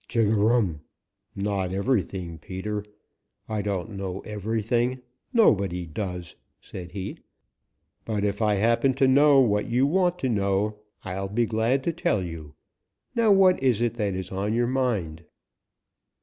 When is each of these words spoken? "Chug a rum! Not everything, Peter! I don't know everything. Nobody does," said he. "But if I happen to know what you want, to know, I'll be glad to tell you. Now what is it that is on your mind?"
"Chug 0.07 0.25
a 0.25 0.33
rum! 0.35 0.81
Not 1.35 1.71
everything, 1.71 2.39
Peter! 2.39 2.83
I 3.47 3.61
don't 3.61 3.91
know 3.91 4.21
everything. 4.21 5.03
Nobody 5.31 5.85
does," 5.85 6.35
said 6.59 6.93
he. 6.93 7.19
"But 8.03 8.23
if 8.23 8.41
I 8.41 8.55
happen 8.55 8.95
to 8.95 9.07
know 9.07 9.41
what 9.41 9.69
you 9.69 9.85
want, 9.85 10.17
to 10.17 10.27
know, 10.29 10.79
I'll 11.03 11.29
be 11.29 11.45
glad 11.45 11.83
to 11.83 11.93
tell 11.93 12.23
you. 12.23 12.55
Now 13.13 13.31
what 13.31 13.61
is 13.61 13.79
it 13.79 13.93
that 13.97 14.15
is 14.15 14.31
on 14.31 14.55
your 14.55 14.65
mind?" 14.65 15.23